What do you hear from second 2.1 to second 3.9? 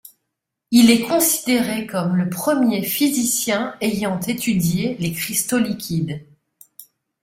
le premier physicien